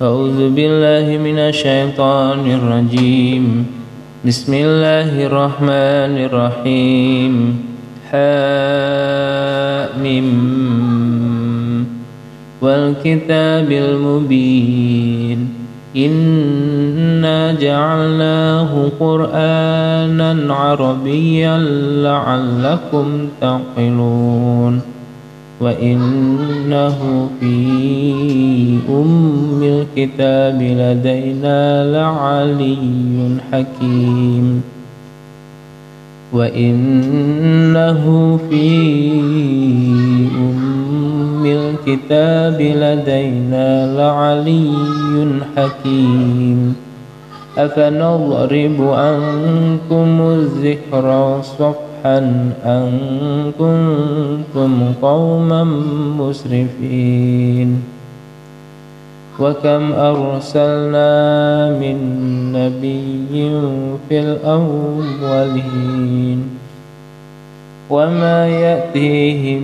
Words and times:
أعوذ 0.00 0.50
بالله 0.50 1.18
من 1.18 1.38
الشيطان 1.38 2.50
الرجيم. 2.50 3.66
بسم 4.26 4.54
الله 4.54 5.26
الرحمن 5.26 6.14
الرحيم. 6.24 7.58
حامم 8.10 8.28
والكتاب 12.62 13.72
المبين. 13.72 15.48
إنا 15.96 17.52
جعلناه 17.52 18.90
قرآنا 19.00 20.54
عربيا 20.54 21.58
لعلكم 22.02 23.28
تعقلون. 23.40 24.80
وإنه 25.62 27.28
في 27.40 27.56
أم 28.88 29.62
الكتاب 29.62 30.62
لدينا 30.62 31.84
لعلي 31.92 32.76
حكيم 33.52 34.62
وإنه 36.32 38.02
في 38.50 38.68
أم 40.36 41.46
الكتاب 41.46 42.60
لدينا 42.60 43.96
لعلي 43.96 44.70
حكيم 45.56 46.74
أفنضرب 47.58 48.78
عنكم 48.80 50.20
الذكر 50.20 51.40
أن 52.06 52.52
كنتم 53.58 54.92
قوما 55.02 55.64
مسرفين. 56.18 57.82
وكم 59.40 59.92
أرسلنا 59.92 61.10
من 61.78 61.96
نبي 62.52 63.50
في 64.08 64.20
الأولين. 64.20 65.62
وما 67.90 68.48
يأتيهم 68.48 69.62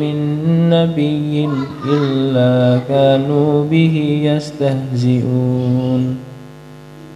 من 0.00 0.16
نبي 0.70 1.48
إلا 1.88 2.80
كانوا 2.88 3.64
به 3.64 4.20
يستهزئون. 4.24 6.16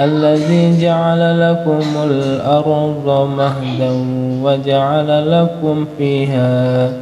الذي 0.00 0.80
جعل 0.80 1.40
لكم 1.40 1.82
الأرض 2.04 3.28
مهدا 3.38 3.92
وجعل 4.42 5.30
لكم 5.32 5.86
فيها 5.98 6.92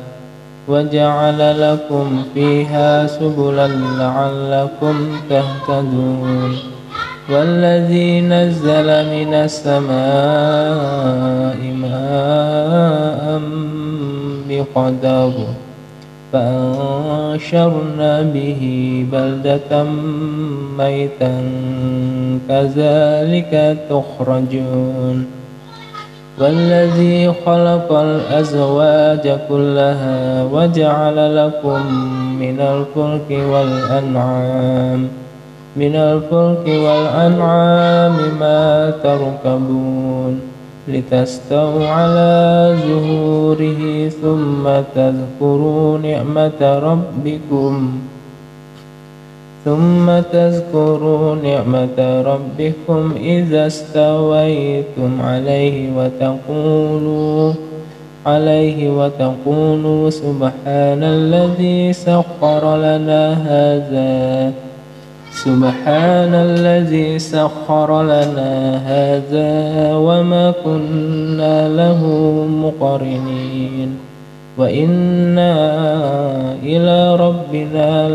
وجعل 0.68 1.60
لكم 1.60 2.22
فيها 2.34 3.06
سبلا 3.06 3.66
لعلكم 3.98 5.08
تهتدون 5.30 6.56
والذي 7.30 8.20
نزل 8.20 8.86
من 8.86 9.34
السماء 9.34 9.94
ماء 11.82 13.40
بقدر 14.48 15.32
فأنشرنا 16.34 18.22
به 18.22 18.62
بلدة 19.12 19.84
ميتا 20.78 21.34
كذلك 22.48 23.78
تخرجون. 23.90 25.26
والذي 26.38 27.32
خلق 27.46 27.92
الأزواج 27.92 29.38
كلها 29.48 30.44
وجعل 30.52 31.36
لكم 31.36 31.80
من 32.40 32.60
الفلك 32.60 33.30
والأنعام 33.30 35.08
من 35.76 35.96
الفلك 35.96 36.66
والأنعام 36.66 38.16
ما 38.40 38.92
تركبون. 39.02 40.53
لتستووا 40.88 41.86
على 41.86 42.76
ظهوره 42.88 44.08
ثم 44.22 44.64
تذكروا 44.94 45.98
نعمة 45.98 46.60
ربكم. 46.60 48.00
ثم 49.64 50.06
تذكروا 50.32 51.34
نعمة 51.34 52.22
ربكم 52.22 53.12
إذا 53.16 53.66
استويتم 53.66 55.22
عليه 55.22 55.76
وتقولوا 55.96 57.52
عليه 58.26 58.90
وتقولوا 58.90 60.10
سبحان 60.10 61.02
الذي 61.02 61.92
سخر 61.92 62.76
لنا 62.76 63.22
هذا 63.32 64.52
سبحان 65.44 66.34
الذي 66.34 67.18
سخر 67.18 68.02
لنا 68.02 68.80
هذا 68.86 69.52
وما 69.96 70.52
كنا 70.64 71.68
له 71.68 72.00
مقرنين. 72.48 73.96
وإنا 74.58 75.54
إلى 76.62 77.16
ربنا 77.16 78.08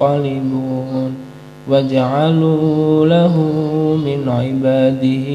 لمنقلبون. 0.00 1.12
وجعلوا 1.70 3.06
له 3.06 3.36
من 4.06 4.28
عباده 4.28 5.28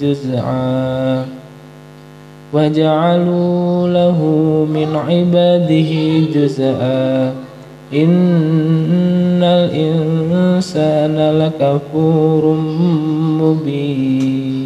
جزعا. 0.00 1.24
وجعلوا 2.52 3.88
له 3.88 4.18
من 4.74 4.96
عباده 5.08 5.90
جزءا 6.34 7.43
إن 7.94 9.42
الإنسان 9.42 11.16
لكفور 11.38 12.54
مبين 13.40 14.63